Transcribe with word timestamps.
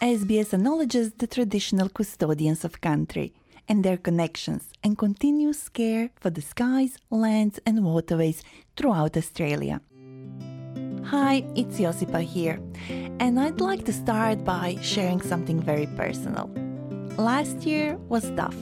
SBS 0.00 0.54
acknowledges 0.54 1.10
the 1.14 1.26
traditional 1.26 1.88
custodians 1.88 2.64
of 2.64 2.80
country 2.80 3.32
and 3.68 3.82
their 3.82 3.96
connections 3.96 4.70
and 4.84 4.96
continuous 4.96 5.68
care 5.68 6.10
for 6.20 6.30
the 6.30 6.40
skies, 6.40 6.98
lands 7.10 7.58
and 7.66 7.84
waterways 7.84 8.44
throughout 8.76 9.16
Australia. 9.16 9.80
Hi, 11.06 11.44
it's 11.56 11.80
Josipa 11.80 12.22
here, 12.22 12.60
and 13.18 13.40
I'd 13.40 13.60
like 13.60 13.84
to 13.86 13.92
start 13.92 14.44
by 14.44 14.78
sharing 14.82 15.20
something 15.20 15.60
very 15.60 15.88
personal. 15.96 16.48
Last 17.16 17.66
year 17.66 17.96
was 18.08 18.30
tough. 18.36 18.56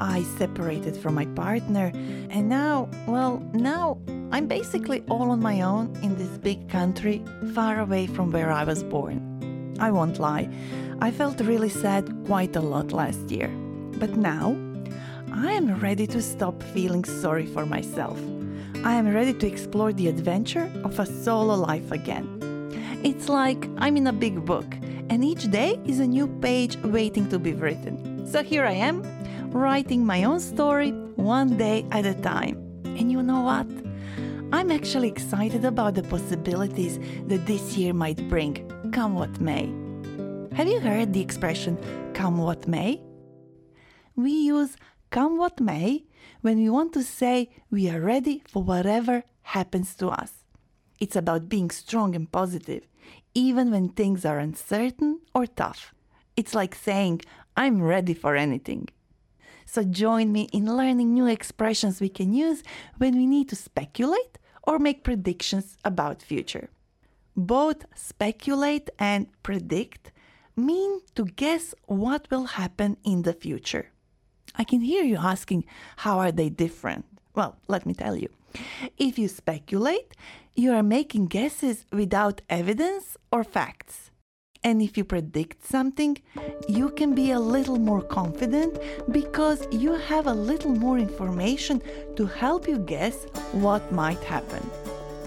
I 0.00 0.24
separated 0.36 0.96
from 0.96 1.14
my 1.14 1.26
partner, 1.26 1.92
and 2.28 2.48
now, 2.48 2.88
well, 3.06 3.38
now 3.52 3.98
I'm 4.32 4.48
basically 4.48 5.04
all 5.08 5.30
on 5.30 5.38
my 5.38 5.60
own 5.60 5.96
in 6.02 6.16
this 6.16 6.38
big 6.38 6.68
country, 6.68 7.22
far 7.54 7.78
away 7.78 8.08
from 8.08 8.32
where 8.32 8.50
I 8.50 8.64
was 8.64 8.82
born. 8.82 9.29
I 9.80 9.90
won't 9.90 10.18
lie, 10.18 10.48
I 11.00 11.10
felt 11.10 11.40
really 11.40 11.70
sad 11.70 12.08
quite 12.26 12.54
a 12.54 12.60
lot 12.60 12.92
last 12.92 13.30
year. 13.30 13.48
But 13.98 14.16
now, 14.16 14.56
I 15.32 15.52
am 15.52 15.80
ready 15.80 16.06
to 16.08 16.20
stop 16.20 16.62
feeling 16.62 17.04
sorry 17.04 17.46
for 17.46 17.64
myself. 17.64 18.20
I 18.84 18.94
am 18.94 19.12
ready 19.12 19.32
to 19.34 19.46
explore 19.46 19.92
the 19.92 20.08
adventure 20.08 20.70
of 20.84 20.98
a 20.98 21.06
solo 21.06 21.54
life 21.54 21.90
again. 21.92 22.26
It's 23.02 23.28
like 23.28 23.68
I'm 23.78 23.96
in 23.96 24.06
a 24.06 24.12
big 24.12 24.44
book, 24.44 24.66
and 25.08 25.24
each 25.24 25.50
day 25.50 25.78
is 25.86 26.00
a 26.00 26.06
new 26.06 26.26
page 26.26 26.76
waiting 26.84 27.28
to 27.30 27.38
be 27.38 27.54
written. 27.54 28.26
So 28.26 28.42
here 28.42 28.64
I 28.64 28.72
am, 28.72 29.02
writing 29.50 30.04
my 30.04 30.24
own 30.24 30.40
story 30.40 30.92
one 31.16 31.56
day 31.56 31.86
at 31.90 32.06
a 32.06 32.14
time. 32.14 32.56
And 32.84 33.10
you 33.10 33.22
know 33.22 33.40
what? 33.40 33.66
I'm 34.52 34.70
actually 34.70 35.08
excited 35.08 35.64
about 35.64 35.94
the 35.94 36.02
possibilities 36.02 36.98
that 37.28 37.46
this 37.46 37.76
year 37.76 37.92
might 37.92 38.28
bring, 38.28 38.70
come 38.92 39.14
what 39.14 39.40
may. 39.40 39.72
Have 40.56 40.66
you 40.66 40.80
heard 40.80 41.12
the 41.12 41.20
expression 41.20 41.78
come 42.12 42.38
what 42.38 42.66
may? 42.66 43.00
We 44.16 44.32
use 44.32 44.76
come 45.10 45.38
what 45.38 45.60
may 45.60 46.04
when 46.40 46.58
we 46.58 46.68
want 46.68 46.92
to 46.94 47.04
say 47.04 47.50
we 47.70 47.88
are 47.88 48.00
ready 48.00 48.42
for 48.48 48.64
whatever 48.64 49.22
happens 49.42 49.94
to 49.96 50.08
us. 50.08 50.44
It's 50.98 51.14
about 51.14 51.48
being 51.48 51.70
strong 51.70 52.16
and 52.16 52.30
positive, 52.30 52.86
even 53.32 53.70
when 53.70 53.90
things 53.90 54.24
are 54.24 54.38
uncertain 54.38 55.20
or 55.34 55.46
tough. 55.46 55.94
It's 56.36 56.54
like 56.54 56.74
saying, 56.74 57.22
I'm 57.56 57.80
ready 57.80 58.14
for 58.14 58.34
anything. 58.34 58.88
So 59.66 59.84
join 59.84 60.32
me 60.32 60.48
in 60.52 60.76
learning 60.76 61.14
new 61.14 61.28
expressions 61.28 62.00
we 62.00 62.08
can 62.08 62.32
use 62.32 62.64
when 62.98 63.14
we 63.14 63.26
need 63.26 63.48
to 63.50 63.56
speculate 63.56 64.38
or 64.64 64.80
make 64.80 65.04
predictions 65.04 65.76
about 65.84 66.22
future. 66.22 66.70
Both 67.36 67.86
speculate 67.94 68.90
and 68.98 69.26
predict 69.42 70.12
mean 70.56 71.00
to 71.14 71.24
guess 71.24 71.74
what 71.86 72.28
will 72.30 72.44
happen 72.44 72.96
in 73.04 73.22
the 73.22 73.32
future. 73.32 73.90
I 74.56 74.64
can 74.64 74.80
hear 74.80 75.04
you 75.04 75.16
asking, 75.16 75.64
how 75.98 76.18
are 76.18 76.32
they 76.32 76.48
different? 76.48 77.06
Well, 77.34 77.56
let 77.68 77.86
me 77.86 77.94
tell 77.94 78.16
you. 78.16 78.28
If 78.98 79.18
you 79.18 79.28
speculate, 79.28 80.14
you 80.56 80.72
are 80.72 80.82
making 80.82 81.26
guesses 81.26 81.86
without 81.92 82.40
evidence 82.50 83.16
or 83.30 83.44
facts. 83.44 84.10
And 84.62 84.82
if 84.82 84.98
you 84.98 85.04
predict 85.04 85.64
something, 85.64 86.18
you 86.68 86.90
can 86.90 87.14
be 87.14 87.30
a 87.30 87.40
little 87.40 87.78
more 87.78 88.02
confident 88.02 88.78
because 89.10 89.66
you 89.70 89.94
have 89.94 90.26
a 90.26 90.34
little 90.34 90.74
more 90.74 90.98
information 90.98 91.80
to 92.16 92.26
help 92.26 92.68
you 92.68 92.78
guess 92.78 93.24
what 93.52 93.90
might 93.90 94.22
happen. 94.24 94.68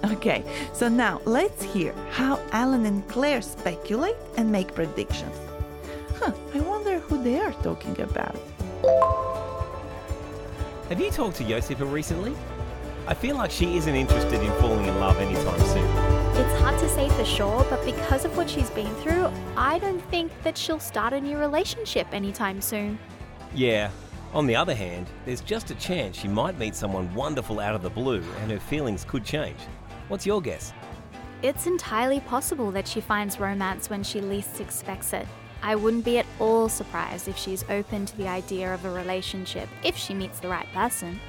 Okay, 0.06 0.44
so 0.74 0.90
now 0.90 1.22
let's 1.24 1.64
hear 1.64 1.94
how 2.12 2.38
Alan 2.52 2.86
and 2.86 3.08
Claire 3.08 3.42
speculate 3.42 4.18
and 4.36 4.52
make 4.52 4.76
predictions. 4.76 5.36
Huh, 6.18 6.34
I 6.54 6.60
wonder 6.60 7.00
who 7.00 7.24
they 7.24 7.40
are 7.40 7.54
talking 7.64 8.00
about. 8.02 8.36
Have 10.90 11.00
you 11.00 11.10
talked 11.10 11.38
to 11.38 11.44
Josipa 11.44 11.90
recently? 11.90 12.36
I 13.08 13.14
feel 13.14 13.38
like 13.38 13.50
she 13.50 13.78
isn't 13.78 13.96
interested 13.96 14.42
in 14.42 14.52
falling 14.60 14.86
in 14.86 15.00
love 15.00 15.18
anytime 15.20 15.60
soon. 15.62 15.88
It's 16.36 16.60
hard 16.60 16.78
to 16.80 16.90
say 16.90 17.08
for 17.10 17.24
sure, 17.24 17.66
but 17.70 17.84
because 17.86 18.26
of 18.26 18.36
what 18.36 18.50
she's 18.50 18.70
been 18.72 18.94
through, 18.96 19.30
I 19.56 19.80
don't 19.80 20.02
think 20.10 20.32
that 20.44 20.58
she'll 20.58 20.80
start 20.80 21.14
a 21.14 21.22
new 21.22 21.38
relationship 21.38 22.08
anytime 22.12 22.60
soon. 22.60 23.00
Yeah. 23.56 23.90
On 24.34 24.48
the 24.48 24.56
other 24.56 24.74
hand, 24.74 25.08
there's 25.26 25.42
just 25.42 25.70
a 25.70 25.76
chance 25.76 26.18
she 26.18 26.28
might 26.28 26.58
meet 26.58 26.76
someone 26.76 27.14
wonderful 27.14 27.60
out 27.60 27.76
of 27.76 27.84
the 27.84 27.90
blue 27.90 28.24
and 28.42 28.52
her 28.52 28.60
feelings 28.60 29.06
could 29.06 29.24
change. 29.24 29.60
What's 30.08 30.26
your 30.26 30.42
guess? 30.42 30.74
It's 31.42 31.68
entirely 31.68 32.20
possible 32.22 32.72
that 32.72 32.88
she 32.88 33.02
finds 33.02 33.40
romance 33.40 33.90
when 33.90 34.04
she 34.04 34.22
least 34.22 34.62
expects 34.62 35.14
it. 35.14 35.28
I 35.62 35.76
wouldn't 35.76 36.06
be 36.06 36.18
at 36.18 36.26
all 36.40 36.68
surprised 36.70 37.28
if 37.28 37.38
she's 37.38 37.64
open 37.70 38.06
to 38.06 38.18
the 38.18 38.28
idea 38.28 38.74
of 38.74 38.84
a 38.86 38.92
relationship 38.92 39.70
if 39.84 39.96
she 39.96 40.14
meets 40.14 40.40
the 40.40 40.50
right 40.50 40.68
person. 40.74 41.20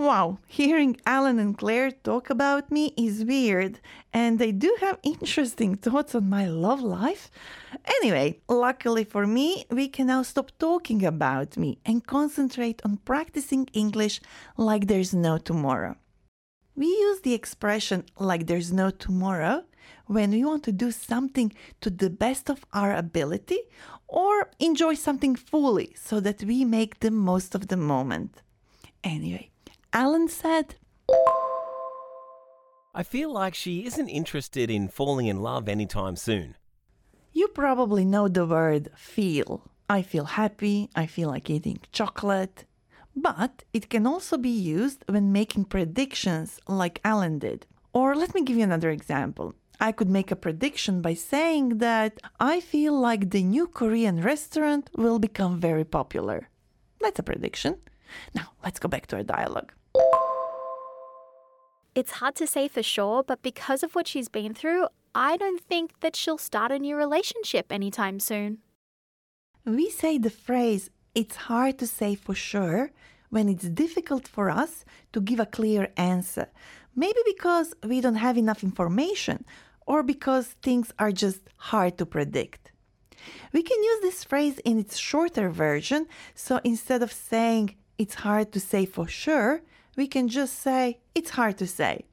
Wow, 0.00 0.38
hearing 0.46 0.96
Alan 1.06 1.40
and 1.40 1.58
Claire 1.58 1.90
talk 1.90 2.30
about 2.30 2.70
me 2.70 2.94
is 2.96 3.24
weird, 3.24 3.80
and 4.12 4.38
they 4.38 4.52
do 4.52 4.76
have 4.80 5.00
interesting 5.02 5.74
thoughts 5.74 6.14
on 6.14 6.30
my 6.30 6.46
love 6.46 6.80
life. 6.80 7.32
Anyway, 7.96 8.38
luckily 8.48 9.02
for 9.02 9.26
me, 9.26 9.64
we 9.72 9.88
can 9.88 10.06
now 10.06 10.22
stop 10.22 10.52
talking 10.60 11.04
about 11.04 11.56
me 11.56 11.80
and 11.84 12.06
concentrate 12.06 12.80
on 12.84 12.98
practicing 12.98 13.66
English 13.72 14.20
like 14.56 14.86
there's 14.86 15.12
no 15.12 15.36
tomorrow. 15.36 15.96
We 16.76 16.86
use 16.86 17.22
the 17.22 17.34
expression 17.34 18.04
like 18.20 18.46
there's 18.46 18.72
no 18.72 18.90
tomorrow 18.90 19.64
when 20.06 20.30
we 20.30 20.44
want 20.44 20.62
to 20.64 20.72
do 20.72 20.92
something 20.92 21.52
to 21.80 21.90
the 21.90 22.08
best 22.08 22.48
of 22.48 22.64
our 22.72 22.94
ability 22.94 23.58
or 24.06 24.52
enjoy 24.60 24.94
something 24.94 25.34
fully 25.34 25.96
so 25.96 26.20
that 26.20 26.44
we 26.44 26.64
make 26.64 27.00
the 27.00 27.10
most 27.10 27.56
of 27.56 27.66
the 27.66 27.76
moment. 27.76 28.42
Anyway, 29.02 29.50
Alan 29.92 30.28
said, 30.28 30.74
I 32.94 33.02
feel 33.02 33.32
like 33.32 33.54
she 33.54 33.86
isn't 33.86 34.08
interested 34.08 34.70
in 34.70 34.88
falling 34.88 35.26
in 35.26 35.40
love 35.40 35.68
anytime 35.68 36.16
soon. 36.16 36.56
You 37.32 37.48
probably 37.48 38.04
know 38.04 38.28
the 38.28 38.44
word 38.44 38.90
feel. 38.96 39.62
I 39.88 40.02
feel 40.02 40.24
happy, 40.24 40.90
I 40.94 41.06
feel 41.06 41.28
like 41.28 41.48
eating 41.48 41.80
chocolate. 41.90 42.66
But 43.16 43.64
it 43.72 43.88
can 43.88 44.06
also 44.06 44.36
be 44.36 44.50
used 44.50 45.04
when 45.08 45.32
making 45.32 45.64
predictions 45.66 46.60
like 46.68 47.00
Alan 47.02 47.38
did. 47.38 47.66
Or 47.94 48.14
let 48.14 48.34
me 48.34 48.44
give 48.44 48.56
you 48.56 48.64
another 48.64 48.90
example. 48.90 49.54
I 49.80 49.92
could 49.92 50.10
make 50.10 50.30
a 50.30 50.36
prediction 50.36 51.00
by 51.00 51.14
saying 51.14 51.78
that 51.78 52.20
I 52.38 52.60
feel 52.60 52.98
like 52.98 53.30
the 53.30 53.42
new 53.42 53.66
Korean 53.66 54.20
restaurant 54.20 54.90
will 54.96 55.18
become 55.18 55.60
very 55.60 55.84
popular. 55.84 56.48
That's 57.00 57.20
a 57.20 57.22
prediction. 57.22 57.78
Now, 58.34 58.52
let's 58.64 58.78
go 58.78 58.88
back 58.88 59.06
to 59.08 59.16
our 59.16 59.22
dialogue. 59.22 59.72
It's 61.94 62.12
hard 62.12 62.36
to 62.36 62.46
say 62.46 62.68
for 62.68 62.82
sure, 62.82 63.22
but 63.22 63.42
because 63.42 63.82
of 63.82 63.94
what 63.94 64.06
she's 64.06 64.28
been 64.28 64.54
through, 64.54 64.86
I 65.14 65.36
don't 65.36 65.60
think 65.60 65.98
that 66.00 66.14
she'll 66.14 66.38
start 66.38 66.70
a 66.70 66.78
new 66.78 66.96
relationship 66.96 67.72
anytime 67.72 68.20
soon. 68.20 68.58
We 69.64 69.90
say 69.90 70.16
the 70.18 70.30
phrase, 70.30 70.90
it's 71.14 71.36
hard 71.36 71.78
to 71.78 71.86
say 71.86 72.14
for 72.14 72.34
sure, 72.34 72.92
when 73.30 73.48
it's 73.48 73.68
difficult 73.68 74.28
for 74.28 74.48
us 74.48 74.84
to 75.12 75.20
give 75.20 75.40
a 75.40 75.46
clear 75.46 75.88
answer. 75.96 76.48
Maybe 76.94 77.18
because 77.26 77.74
we 77.82 78.00
don't 78.00 78.14
have 78.14 78.38
enough 78.38 78.62
information 78.62 79.44
or 79.86 80.02
because 80.02 80.48
things 80.62 80.92
are 80.98 81.12
just 81.12 81.40
hard 81.56 81.98
to 81.98 82.06
predict. 82.06 82.70
We 83.52 83.62
can 83.62 83.82
use 83.82 84.00
this 84.02 84.24
phrase 84.24 84.58
in 84.60 84.78
its 84.78 84.96
shorter 84.96 85.50
version, 85.50 86.06
so 86.34 86.60
instead 86.64 87.02
of 87.02 87.12
saying 87.12 87.74
it's 87.98 88.14
hard 88.14 88.52
to 88.52 88.60
say 88.60 88.86
for 88.86 89.08
sure, 89.08 89.60
we 89.96 90.06
can 90.06 90.28
just 90.28 90.60
say 90.60 91.00
it's 91.14 91.30
hard 91.30 91.58
to 91.58 91.66
say. 91.66 92.04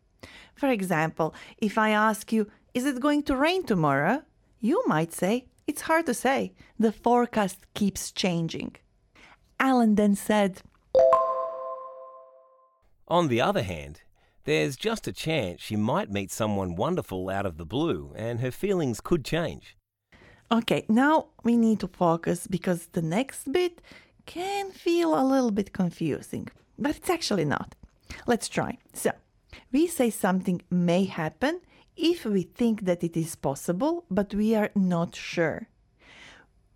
For 0.56 0.70
example, 0.70 1.34
if 1.60 1.78
I 1.78 1.92
ask 1.92 2.34
you, 2.34 2.50
is 2.74 2.86
it 2.86 3.00
going 3.00 3.24
to 3.24 3.36
rain 3.36 3.64
tomorrow? 3.64 4.24
You 4.60 4.84
might 4.88 5.14
say, 5.14 5.46
it's 5.68 5.82
hard 5.82 6.08
to 6.08 6.14
say. 6.14 6.54
The 6.80 6.92
forecast 6.92 7.60
keeps 7.76 8.12
changing. 8.12 8.76
Alan 9.60 9.96
then 9.96 10.16
said, 10.16 10.62
On 13.08 13.28
the 13.28 13.42
other 13.42 13.64
hand, 13.64 14.02
there's 14.46 14.76
just 14.76 15.08
a 15.08 15.14
chance 15.14 15.62
she 15.62 15.76
might 15.76 16.12
meet 16.12 16.32
someone 16.32 16.76
wonderful 16.76 17.30
out 17.30 17.46
of 17.46 17.58
the 17.58 17.66
blue 17.66 18.14
and 18.16 18.40
her 18.40 18.52
feelings 18.52 19.02
could 19.02 19.24
change. 19.24 19.78
Okay, 20.52 20.86
now 20.88 21.28
we 21.44 21.58
need 21.58 21.80
to 21.80 21.88
focus 21.88 22.46
because 22.46 22.88
the 22.92 23.02
next 23.02 23.52
bit 23.52 23.82
can 24.25 24.72
feel 24.72 25.19
a 25.19 25.24
little 25.24 25.51
bit 25.51 25.74
confusing, 25.74 26.48
but 26.77 26.95
it's 26.95 27.10
actually 27.10 27.45
not. 27.45 27.75
Let's 28.27 28.50
try. 28.50 28.77
So, 28.94 29.12
we 29.72 29.88
say 29.88 30.10
something 30.10 30.62
may 30.69 31.06
happen 31.06 31.62
if 31.95 32.25
we 32.25 32.44
think 32.44 32.86
that 32.86 33.04
it 33.04 33.16
is 33.16 33.36
possible, 33.36 34.06
but 34.10 34.33
we 34.33 34.56
are 34.56 34.72
not 34.75 35.16
sure. 35.16 35.68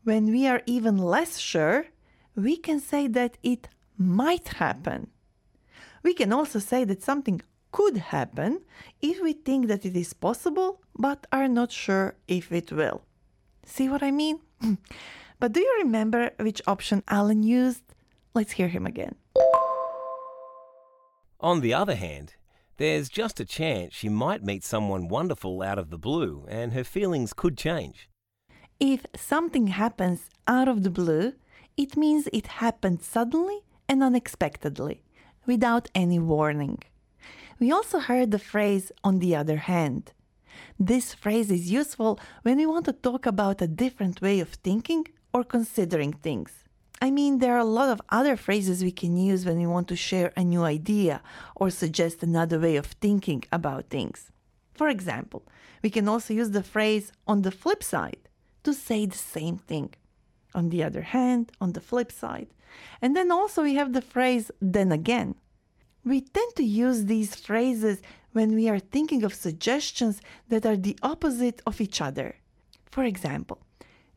When 0.04 0.31
we 0.31 0.48
are 0.48 0.62
even 0.66 0.98
less 0.98 1.38
sure, 1.38 1.88
we 2.36 2.57
can 2.57 2.80
say 2.80 3.07
that 3.07 3.38
it 3.44 3.68
might 3.98 4.48
happen. 4.48 5.07
We 6.04 6.13
can 6.13 6.31
also 6.31 6.60
say 6.60 6.86
that 6.86 7.04
something 7.04 7.42
could 7.72 7.98
happen 7.98 8.62
if 9.01 9.22
we 9.22 9.34
think 9.34 9.68
that 9.68 9.86
it 9.86 9.96
is 9.96 10.13
possible 10.13 10.81
but 10.98 11.28
are 11.31 11.48
not 11.48 11.72
sure 11.72 12.16
if 12.28 12.51
it 12.51 12.72
will. 12.72 13.01
See 13.66 13.90
what 13.90 14.01
I 14.01 14.12
mean? 14.12 14.40
but 15.39 15.53
do 15.53 15.59
you 15.62 15.75
remember 15.80 16.31
which 16.39 16.62
option 16.68 17.03
Alan 17.07 17.44
used? 17.44 17.83
Let's 18.33 18.53
hear 18.53 18.68
him 18.68 18.86
again. 18.86 19.15
On 21.39 21.62
the 21.62 21.74
other 21.74 21.95
hand, 21.95 22.36
there's 22.77 23.09
just 23.09 23.39
a 23.39 23.45
chance 23.45 23.94
she 23.94 24.09
might 24.09 24.44
meet 24.44 24.63
someone 24.63 25.07
wonderful 25.07 25.62
out 25.62 25.80
of 25.80 25.89
the 25.89 25.97
blue 25.97 26.45
and 26.50 26.74
her 26.74 26.83
feelings 26.83 27.33
could 27.33 27.57
change. 27.57 28.09
If 28.80 29.06
something 29.15 29.68
happens 29.68 30.30
out 30.47 30.68
of 30.68 30.83
the 30.83 30.89
blue, 30.89 31.33
it 31.75 31.97
means 31.97 32.27
it 32.31 32.47
happened 32.47 33.01
suddenly 33.01 33.59
and 33.88 34.03
unexpectedly, 34.03 35.01
without 35.45 35.89
any 35.95 36.19
warning. 36.19 36.80
We 37.59 37.71
also 37.71 38.00
heard 38.00 38.31
the 38.31 38.39
phrase 38.39 38.91
on 39.03 39.19
the 39.19 39.36
other 39.36 39.57
hand. 39.57 40.13
This 40.80 41.13
phrase 41.13 41.51
is 41.51 41.71
useful 41.71 42.19
when 42.44 42.57
we 42.57 42.65
want 42.65 42.86
to 42.86 42.94
talk 42.94 43.25
about 43.25 43.62
a 43.62 43.68
different 43.68 44.21
way 44.21 44.39
of 44.39 44.50
thinking 44.50 45.06
or 45.34 45.44
considering 45.44 46.14
things. 46.14 46.64
I 47.02 47.12
mean, 47.12 47.40
there 47.40 47.56
are 47.56 47.60
a 47.60 47.76
lot 47.80 47.90
of 47.90 48.02
other 48.10 48.36
phrases 48.36 48.84
we 48.84 48.92
can 48.92 49.16
use 49.16 49.46
when 49.46 49.58
we 49.58 49.66
want 49.66 49.88
to 49.88 49.96
share 49.96 50.34
a 50.36 50.44
new 50.44 50.64
idea 50.64 51.22
or 51.56 51.70
suggest 51.70 52.22
another 52.22 52.60
way 52.60 52.76
of 52.76 52.88
thinking 52.88 53.44
about 53.52 53.90
things. 53.90 54.31
For 54.74 54.90
example, 54.90 55.44
we 55.81 55.90
can 55.90 56.10
also 56.10 56.34
use 56.34 56.52
the 56.52 56.64
phrase 56.64 57.12
on 57.26 57.42
the 57.42 57.52
flip 57.52 57.84
side 57.84 58.28
to 58.64 58.74
say 58.74 59.06
the 59.06 59.18
same 59.18 59.58
thing. 59.58 59.94
On 60.54 60.70
the 60.70 60.84
other 60.84 61.04
hand, 61.04 61.52
on 61.62 61.72
the 61.72 61.82
flip 61.82 62.12
side. 62.12 62.48
And 63.02 63.16
then 63.16 63.32
also 63.32 63.64
we 63.64 63.75
have 63.75 63.94
the 63.94 64.02
phrase 64.02 64.52
then 64.62 64.92
again. 64.92 65.36
We 66.04 66.22
tend 66.22 66.56
to 66.56 66.64
use 66.64 67.06
these 67.06 67.36
phrases 67.36 68.02
when 68.34 68.56
we 68.56 68.68
are 68.70 68.80
thinking 68.80 69.24
of 69.24 69.34
suggestions 69.34 70.22
that 70.50 70.66
are 70.66 70.78
the 70.78 70.98
opposite 71.02 71.62
of 71.66 71.80
each 71.80 72.02
other. 72.02 72.36
For 72.92 73.04
example, 73.04 73.60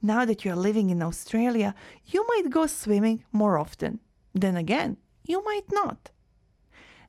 now 0.02 0.25
that 0.25 0.44
you 0.44 0.52
are 0.52 0.56
living 0.56 0.90
in 0.90 1.02
Australia, 1.02 1.75
you 2.06 2.26
might 2.28 2.50
go 2.50 2.66
swimming 2.66 3.25
more 3.32 3.56
often. 3.56 4.00
Then 4.34 4.56
again, 4.56 4.96
you 5.25 5.43
might 5.44 5.70
not. 5.70 6.10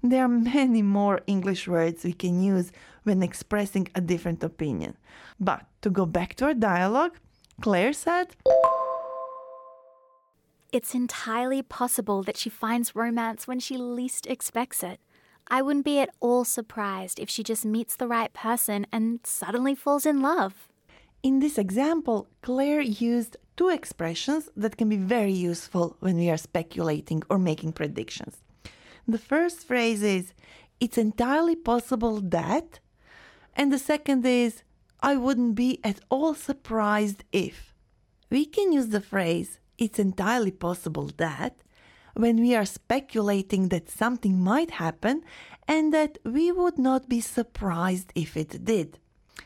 There 0.02 0.26
are 0.26 0.28
many 0.28 0.82
more 0.82 1.22
English 1.28 1.68
words 1.68 2.04
we 2.04 2.14
can 2.14 2.44
use 2.44 2.72
when 3.04 3.24
expressing 3.24 3.88
a 3.96 4.02
different 4.02 4.44
opinion. 4.44 4.98
But 5.40 5.66
to 5.82 5.90
go 5.90 6.06
back 6.06 6.36
to 6.36 6.46
our 6.46 6.54
dialogue, 6.54 7.18
Claire 7.62 7.94
said, 7.94 8.36
It's 10.72 10.94
entirely 10.94 11.62
possible 11.62 12.22
that 12.24 12.38
she 12.38 12.50
finds 12.50 12.96
romance 12.96 13.48
when 13.48 13.60
she 13.60 13.78
least 13.78 14.28
expects 14.28 14.84
it. 14.84 15.00
I 15.48 15.62
wouldn't 15.62 15.86
be 15.86 16.00
at 16.00 16.10
all 16.20 16.46
surprised 16.46 17.20
if 17.20 17.30
she 17.30 17.44
just 17.44 17.66
meets 17.66 17.96
the 17.96 18.08
right 18.08 18.34
person 18.34 18.86
and 18.92 19.20
suddenly 19.24 19.76
falls 19.76 20.06
in 20.06 20.22
love. 20.22 20.68
In 21.24 21.40
this 21.40 21.58
example, 21.58 22.28
Claire 22.42 22.82
used 22.82 23.38
two 23.56 23.70
expressions 23.70 24.50
that 24.58 24.76
can 24.76 24.90
be 24.90 24.98
very 24.98 25.32
useful 25.32 25.96
when 26.02 26.18
we 26.18 26.30
are 26.30 26.36
speculating 26.36 27.24
or 27.30 27.40
making 27.40 27.72
predictions. 27.72 28.44
The 29.08 29.18
first 29.18 29.66
phrase 29.66 30.04
is, 30.04 30.34
It's 30.82 30.98
entirely 30.98 31.56
possible 31.56 32.20
that, 32.20 32.82
and 33.56 33.72
the 33.72 33.80
second 33.80 34.26
is, 34.26 34.64
I 35.00 35.16
wouldn't 35.16 35.56
be 35.56 35.80
at 35.82 36.02
all 36.10 36.34
surprised 36.36 37.24
if. 37.32 37.74
We 38.30 38.46
can 38.46 38.74
use 38.74 38.90
the 38.90 39.00
phrase, 39.00 39.60
It's 39.78 40.00
entirely 40.00 40.52
possible 40.52 41.10
that, 41.16 41.56
when 42.16 42.36
we 42.42 42.54
are 42.54 42.66
speculating 42.66 43.70
that 43.70 43.90
something 43.90 44.44
might 44.44 44.72
happen 44.72 45.24
and 45.70 45.94
that 45.94 46.18
we 46.26 46.52
would 46.52 46.78
not 46.78 47.08
be 47.08 47.22
surprised 47.22 48.12
if 48.14 48.36
it 48.36 48.66
did. 48.66 49.00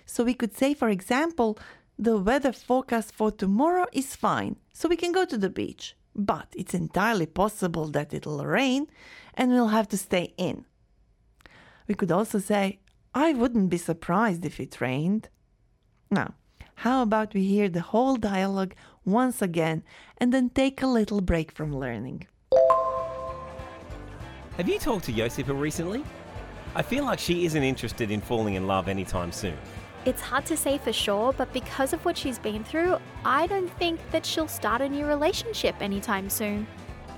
So 0.07 0.23
we 0.23 0.33
could 0.33 0.57
say, 0.57 0.73
for 0.73 0.89
example, 0.89 1.59
the 1.99 2.17
weather 2.17 2.53
forecast 2.53 3.11
for 3.13 3.29
tomorrow 3.29 3.85
is 3.91 4.15
fine, 4.15 4.55
so 4.71 4.87
we 4.87 4.95
can 4.95 5.11
go 5.11 5.25
to 5.25 5.37
the 5.37 5.49
beach. 5.49 5.95
But 6.15 6.47
it's 6.55 6.73
entirely 6.73 7.27
possible 7.27 7.89
that 7.89 8.13
it'll 8.13 8.43
rain 8.43 8.87
and 9.35 9.51
we'll 9.51 9.67
have 9.67 9.89
to 9.89 9.97
stay 9.97 10.33
in. 10.37 10.65
We 11.87 11.93
could 11.93 12.11
also 12.11 12.39
say, 12.39 12.79
I 13.13 13.33
wouldn't 13.33 13.69
be 13.69 13.77
surprised 13.77 14.45
if 14.45 14.59
it 14.59 14.81
rained. 14.81 15.29
Now, 16.09 16.33
how 16.75 17.01
about 17.01 17.33
we 17.33 17.43
hear 17.43 17.69
the 17.69 17.81
whole 17.81 18.15
dialogue 18.15 18.73
once 19.05 19.41
again 19.41 19.83
and 20.17 20.33
then 20.33 20.49
take 20.49 20.81
a 20.81 20.87
little 20.87 21.21
break 21.21 21.51
from 21.51 21.75
learning? 21.75 22.27
Have 24.55 24.69
you 24.69 24.79
talked 24.79 25.05
to 25.05 25.13
Josipa 25.13 25.59
recently? 25.59 26.03
I 26.75 26.81
feel 26.81 27.03
like 27.03 27.19
she 27.19 27.45
isn't 27.45 27.63
interested 27.63 28.09
in 28.09 28.21
falling 28.21 28.55
in 28.55 28.67
love 28.67 28.87
anytime 28.87 29.31
soon. 29.31 29.57
It's 30.07 30.21
hard 30.21 30.45
to 30.45 30.55
say 30.55 30.77
for 30.77 30.93
sure, 30.93 31.33
but 31.33 31.51
because 31.51 31.91
of 31.91 32.05
what 32.05 32.17
she's 32.17 32.39
been 32.39 32.63
through, 32.63 32.95
I 33.25 33.45
don't 33.45 33.69
think 33.71 33.99
that 34.11 34.25
she'll 34.25 34.47
start 34.47 34.79
a 34.79 34.87
new 34.87 35.05
relationship 35.05 35.75
anytime 35.81 36.29
soon. 36.29 36.65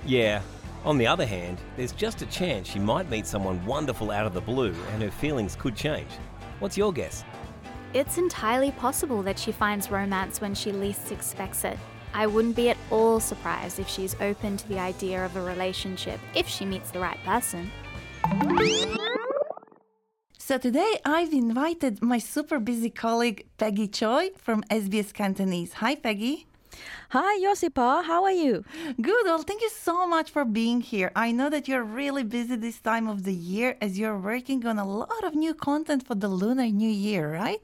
Yeah. 0.04 0.42
On 0.84 0.98
the 0.98 1.06
other 1.06 1.24
hand, 1.24 1.60
there's 1.76 1.92
just 1.92 2.20
a 2.20 2.26
chance 2.26 2.68
she 2.68 2.80
might 2.80 3.08
meet 3.08 3.28
someone 3.28 3.64
wonderful 3.64 4.10
out 4.10 4.26
of 4.26 4.34
the 4.34 4.40
blue 4.40 4.74
and 4.90 5.02
her 5.04 5.10
feelings 5.12 5.54
could 5.54 5.76
change. 5.76 6.10
What's 6.58 6.76
your 6.76 6.92
guess? 6.92 7.22
It's 7.94 8.18
entirely 8.18 8.72
possible 8.72 9.22
that 9.22 9.38
she 9.38 9.52
finds 9.52 9.88
romance 9.88 10.40
when 10.40 10.56
she 10.56 10.72
least 10.72 11.12
expects 11.12 11.62
it. 11.62 11.78
I 12.12 12.26
wouldn't 12.26 12.56
be 12.56 12.70
at 12.70 12.76
all 12.90 13.20
surprised 13.20 13.78
if 13.78 13.88
she's 13.88 14.16
open 14.20 14.56
to 14.56 14.68
the 14.68 14.80
idea 14.80 15.24
of 15.24 15.36
a 15.36 15.42
relationship 15.42 16.18
if 16.34 16.48
she 16.48 16.64
meets 16.64 16.90
the 16.90 16.98
right 16.98 17.22
person. 17.22 17.70
So 20.50 20.58
today 20.58 20.98
I've 21.04 21.32
invited 21.32 22.02
my 22.02 22.18
super 22.18 22.58
busy 22.58 22.90
colleague 22.90 23.46
Peggy 23.56 23.86
Choi 23.86 24.30
from 24.36 24.64
SBS 24.64 25.12
Cantonese. 25.12 25.74
Hi, 25.74 25.94
Peggy. 25.94 26.48
Hi, 27.10 27.38
Josipa. 27.38 28.02
How 28.02 28.24
are 28.24 28.32
you? 28.32 28.64
Good. 29.00 29.26
Well, 29.26 29.44
thank 29.44 29.62
you 29.62 29.70
so 29.70 30.08
much 30.08 30.28
for 30.28 30.44
being 30.44 30.80
here. 30.80 31.12
I 31.14 31.30
know 31.30 31.50
that 31.50 31.68
you're 31.68 31.84
really 31.84 32.24
busy 32.24 32.56
this 32.56 32.80
time 32.80 33.06
of 33.06 33.22
the 33.22 33.32
year 33.32 33.76
as 33.80 33.96
you're 33.96 34.18
working 34.18 34.66
on 34.66 34.80
a 34.80 34.84
lot 34.84 35.22
of 35.22 35.36
new 35.36 35.54
content 35.54 36.04
for 36.04 36.16
the 36.16 36.26
Lunar 36.26 36.66
New 36.66 36.90
Year, 36.90 37.32
right? 37.32 37.62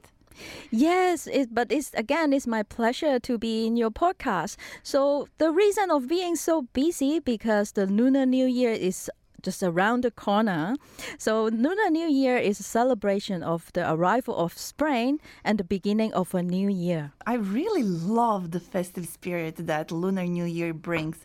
Yes, 0.71 1.27
it, 1.27 1.53
but 1.53 1.73
it's 1.73 1.93
again, 1.93 2.31
it's 2.31 2.47
my 2.47 2.63
pleasure 2.63 3.19
to 3.19 3.37
be 3.37 3.67
in 3.67 3.75
your 3.75 3.91
podcast. 3.91 4.55
So 4.81 5.27
the 5.39 5.51
reason 5.51 5.91
of 5.91 6.07
being 6.07 6.37
so 6.37 6.61
busy 6.71 7.19
because 7.19 7.73
the 7.73 7.85
Lunar 7.85 8.25
New 8.25 8.45
Year 8.45 8.71
is 8.71 9.11
just 9.47 9.63
around 9.63 10.03
the 10.03 10.11
corner. 10.11 10.75
So 11.17 11.45
Lunar 11.45 11.89
New 11.89 12.09
Year 12.21 12.37
is 12.37 12.59
a 12.59 12.67
celebration 12.79 13.41
of 13.53 13.71
the 13.71 13.83
arrival 13.93 14.35
of 14.35 14.51
spring 14.57 15.21
and 15.45 15.57
the 15.57 15.63
beginning 15.63 16.11
of 16.13 16.35
a 16.35 16.43
new 16.43 16.67
year. 16.67 17.13
I 17.25 17.35
really 17.35 17.83
love 17.83 18.51
the 18.51 18.59
festive 18.59 19.07
spirit 19.07 19.55
that 19.71 19.89
Lunar 19.89 20.25
New 20.25 20.43
Year 20.43 20.73
brings. 20.73 21.17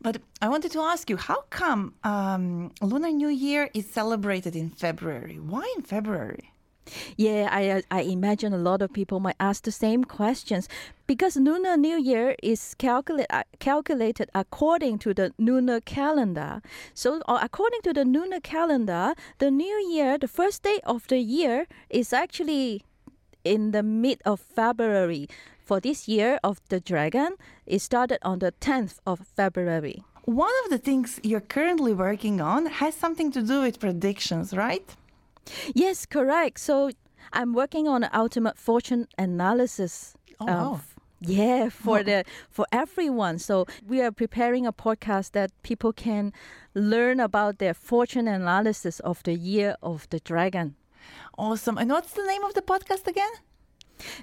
But 0.00 0.14
I 0.40 0.48
wanted 0.48 0.72
to 0.72 0.80
ask 0.80 1.10
you, 1.10 1.18
how 1.18 1.40
come 1.50 1.82
um, 2.02 2.72
Lunar 2.80 3.10
New 3.10 3.32
Year 3.46 3.68
is 3.74 3.84
celebrated 4.00 4.56
in 4.56 4.70
February? 4.70 5.36
Why 5.52 5.64
in 5.76 5.82
February? 5.82 6.52
Yeah, 7.16 7.48
I 7.50 7.82
I 7.90 8.02
imagine 8.02 8.52
a 8.52 8.58
lot 8.58 8.82
of 8.82 8.92
people 8.92 9.20
might 9.20 9.36
ask 9.40 9.64
the 9.64 9.72
same 9.72 10.04
questions 10.04 10.68
because 11.06 11.36
Lunar 11.36 11.76
New 11.76 11.98
Year 11.98 12.34
is 12.42 12.74
calculate, 12.78 13.26
uh, 13.30 13.44
calculated 13.58 14.28
according 14.34 14.98
to 15.00 15.14
the 15.14 15.32
lunar 15.38 15.80
calendar. 15.80 16.62
So, 16.94 17.20
uh, 17.28 17.38
according 17.42 17.82
to 17.82 17.92
the 17.92 18.04
lunar 18.04 18.40
calendar, 18.40 19.14
the 19.38 19.50
New 19.50 19.78
Year, 19.90 20.18
the 20.18 20.28
first 20.28 20.62
day 20.62 20.80
of 20.84 21.06
the 21.08 21.18
year, 21.18 21.66
is 21.90 22.12
actually 22.12 22.82
in 23.44 23.70
the 23.70 23.82
mid 23.82 24.20
of 24.24 24.40
February. 24.40 25.28
For 25.64 25.80
this 25.80 26.06
year 26.06 26.38
of 26.44 26.60
the 26.68 26.78
dragon, 26.78 27.34
it 27.66 27.80
started 27.80 28.18
on 28.22 28.38
the 28.38 28.52
10th 28.60 28.98
of 29.04 29.26
February. 29.34 30.04
One 30.24 30.52
of 30.64 30.70
the 30.70 30.78
things 30.78 31.20
you're 31.22 31.40
currently 31.40 31.92
working 31.92 32.40
on 32.40 32.66
has 32.66 32.94
something 32.94 33.32
to 33.32 33.42
do 33.42 33.62
with 33.62 33.80
predictions, 33.80 34.52
right? 34.52 34.94
Yes, 35.74 36.06
correct. 36.06 36.60
So 36.60 36.90
I'm 37.32 37.52
working 37.52 37.88
on 37.88 38.08
ultimate 38.12 38.58
fortune 38.58 39.06
analysis. 39.18 40.14
Oh, 40.40 40.46
um, 40.48 40.54
wow. 40.56 40.80
Yeah, 41.20 41.68
for 41.84 41.98
Oh. 42.00 42.02
the 42.02 42.24
for 42.50 42.66
everyone. 42.72 43.38
So 43.38 43.66
we 43.86 44.02
are 44.02 44.12
preparing 44.12 44.66
a 44.66 44.72
podcast 44.72 45.32
that 45.32 45.50
people 45.62 45.92
can 45.92 46.32
learn 46.74 47.20
about 47.20 47.58
their 47.58 47.74
fortune 47.74 48.28
analysis 48.28 49.00
of 49.00 49.22
the 49.22 49.34
year 49.34 49.76
of 49.82 50.06
the 50.10 50.20
dragon. 50.20 50.74
Awesome. 51.38 51.78
And 51.78 51.90
what's 51.90 52.12
the 52.12 52.26
name 52.26 52.44
of 52.44 52.54
the 52.54 52.62
podcast 52.62 53.06
again? 53.06 53.32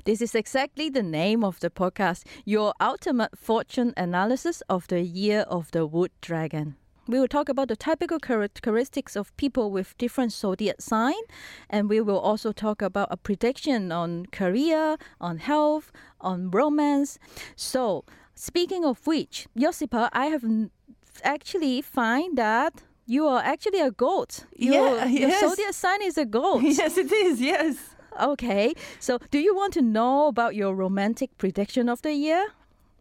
This 0.06 0.22
is 0.22 0.36
exactly 0.36 0.90
the 0.90 1.02
name 1.02 1.44
of 1.44 1.60
the 1.60 1.70
podcast, 1.72 2.26
Your 2.46 2.74
Ultimate 2.80 3.36
Fortune 3.38 3.92
Analysis 3.98 4.62
of 4.70 4.88
the 4.88 5.02
Year 5.02 5.42
of 5.50 5.72
the 5.72 5.88
Wood 5.88 6.12
Dragon. 6.22 6.76
We 7.08 7.20
will 7.20 7.28
talk 7.28 7.50
about 7.50 7.68
the 7.68 7.76
typical 7.76 8.18
characteristics 8.20 9.16
of 9.16 9.36
people 9.36 9.72
with 9.72 9.98
different 9.98 10.32
zodiac 10.32 10.82
sign, 10.82 11.22
and 11.70 11.90
we 11.90 12.00
will 12.00 12.20
also 12.20 12.52
talk 12.54 12.82
about 12.82 13.10
a 13.12 13.18
prediction 13.18 13.92
on 13.92 14.28
career, 14.28 14.98
on 15.20 15.38
health, 15.40 15.92
on 16.22 16.50
romance. 16.50 17.20
So, 17.58 18.06
speaking 18.36 18.86
of 18.86 19.06
which, 19.06 19.48
Josipa, 19.58 20.10
I 20.14 20.28
have 20.28 20.44
actually 21.24 21.82
find 21.82 22.38
that 22.38 22.84
you 23.06 23.28
are 23.28 23.42
actually 23.44 23.80
a 23.82 23.92
goat. 23.92 24.46
Your, 24.56 24.96
Yeah, 24.98 25.06
your 25.06 25.30
yes. 25.30 25.42
zodiac 25.42 25.74
sign 25.74 26.02
is 26.02 26.18
a 26.18 26.26
goat. 26.26 26.62
yes, 26.64 26.98
it 26.98 27.12
is. 27.12 27.42
Yes. 27.42 27.96
Okay, 28.22 28.74
so 29.00 29.18
do 29.32 29.40
you 29.40 29.56
want 29.56 29.74
to 29.74 29.82
know 29.82 30.28
about 30.28 30.56
your 30.56 30.76
romantic 30.76 31.36
prediction 31.38 31.90
of 31.90 32.02
the 32.04 32.14
year? 32.14 32.54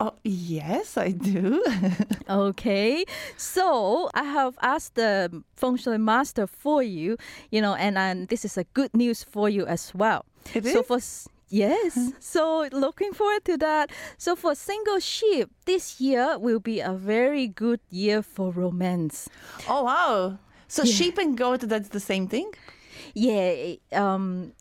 Oh, 0.02 0.14
yes, 0.24 0.96
I 0.96 1.12
do. 1.12 1.62
Okay, 2.28 3.04
so 3.36 4.10
I 4.14 4.24
have 4.24 4.58
asked 4.62 4.96
the 4.96 5.44
shui 5.76 5.98
master 5.98 6.48
for 6.48 6.82
you, 6.82 7.16
you 7.50 7.60
know, 7.60 7.74
and, 7.74 7.96
and 7.96 8.26
this 8.26 8.44
is 8.44 8.56
a 8.56 8.64
good 8.74 8.94
news 8.94 9.22
for 9.22 9.48
you 9.48 9.64
as 9.66 9.94
well. 9.94 10.24
It 10.54 10.64
so 10.64 10.80
is? 10.80 10.86
for 10.86 10.98
yes, 11.50 12.12
so 12.18 12.68
looking 12.72 13.12
forward 13.12 13.44
to 13.44 13.56
that. 13.58 13.90
So 14.18 14.34
for 14.34 14.56
single 14.56 14.98
sheep, 14.98 15.50
this 15.66 16.00
year 16.00 16.36
will 16.36 16.58
be 16.58 16.80
a 16.80 16.92
very 16.92 17.46
good 17.46 17.80
year 17.90 18.22
for 18.22 18.50
romance. 18.50 19.28
oh, 19.68 19.84
wow. 19.84 20.38
So 20.66 20.84
sheep 20.84 21.18
and 21.18 21.36
goat, 21.38 21.60
that's 21.60 21.90
the 21.90 22.00
same 22.00 22.26
thing? 22.26 22.50
Yeah, 23.14 23.74
um, 23.92 24.52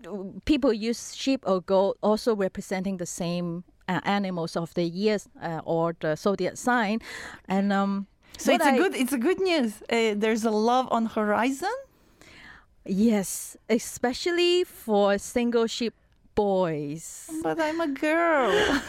people 0.45 0.73
use 0.73 1.15
sheep 1.15 1.43
or 1.47 1.61
goat 1.61 1.97
also 2.03 2.35
representing 2.35 2.97
the 2.97 3.07
same 3.07 3.63
animals 4.03 4.55
of 4.55 4.73
the 4.73 4.83
years 4.83 5.27
uh, 5.41 5.59
or 5.65 5.95
the 5.99 6.15
zodiac 6.15 6.57
sign, 6.57 6.99
and 7.47 7.71
um. 7.73 8.07
So 8.37 8.53
it's 8.53 8.65
a 8.65 8.69
I- 8.73 8.77
good 8.77 8.95
it's 8.95 9.13
a 9.13 9.17
good 9.17 9.39
news. 9.39 9.81
Uh, 9.89 10.13
there's 10.15 10.45
a 10.45 10.51
love 10.51 10.87
on 10.91 11.05
horizon. 11.07 11.73
Yes, 12.85 13.57
especially 13.69 14.63
for 14.63 15.17
single 15.17 15.67
sheep 15.67 15.93
boys. 16.33 17.29
But 17.43 17.59
I'm 17.59 17.79
a 17.81 17.87
girl. 17.87 18.51